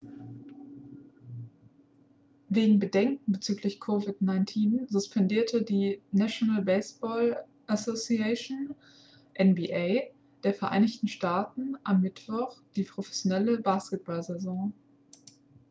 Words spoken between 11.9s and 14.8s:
mittwoch die professionelle basketball-saison